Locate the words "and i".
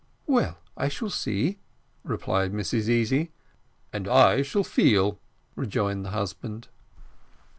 3.93-4.41